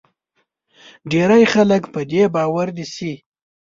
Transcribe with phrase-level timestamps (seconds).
[1.11, 3.11] ډیری خلک په دې باور دي چې